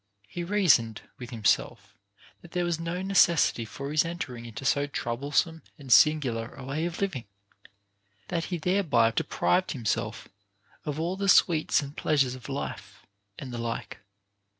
[0.27, 1.93] He reasoned with himself,
[2.41, 6.85] that there was no necessity for his entering into so troublesome and singular a way
[6.87, 7.25] of living,
[8.29, 10.27] that he thereby deprived himself
[10.85, 13.05] of all the sweets and pleasures of life,
[13.37, 13.99] and the like.